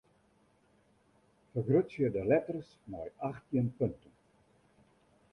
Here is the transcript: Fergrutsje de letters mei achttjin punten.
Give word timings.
Fergrutsje 1.49 2.07
de 2.15 2.23
letters 2.31 2.69
mei 2.93 3.09
achttjin 3.29 3.67
punten. 3.77 4.11